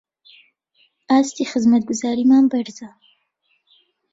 [1.09, 2.89] ئاستی خزمەتگوزاریمان بەرزە